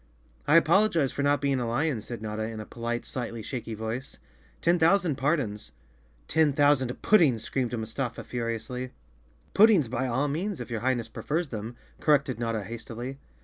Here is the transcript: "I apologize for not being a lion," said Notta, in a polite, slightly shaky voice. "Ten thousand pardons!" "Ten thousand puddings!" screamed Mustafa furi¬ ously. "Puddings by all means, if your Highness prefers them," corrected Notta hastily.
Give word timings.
"I 0.47 0.55
apologize 0.55 1.11
for 1.11 1.21
not 1.21 1.41
being 1.41 1.59
a 1.59 1.67
lion," 1.67 2.01
said 2.01 2.23
Notta, 2.23 2.47
in 2.47 2.59
a 2.59 2.65
polite, 2.65 3.05
slightly 3.05 3.43
shaky 3.43 3.75
voice. 3.75 4.17
"Ten 4.59 4.79
thousand 4.79 5.15
pardons!" 5.15 5.73
"Ten 6.27 6.53
thousand 6.53 7.03
puddings!" 7.03 7.43
screamed 7.43 7.77
Mustafa 7.77 8.23
furi¬ 8.23 8.55
ously. 8.55 8.93
"Puddings 9.53 9.89
by 9.89 10.07
all 10.07 10.27
means, 10.27 10.59
if 10.59 10.71
your 10.71 10.79
Highness 10.79 11.07
prefers 11.07 11.49
them," 11.49 11.75
corrected 11.99 12.39
Notta 12.39 12.63
hastily. 12.63 13.19